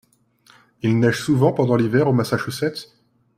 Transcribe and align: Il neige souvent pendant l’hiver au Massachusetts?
Il 0.81 0.97
neige 0.97 1.21
souvent 1.21 1.53
pendant 1.53 1.75
l’hiver 1.75 2.07
au 2.07 2.11
Massachusetts? 2.11 2.89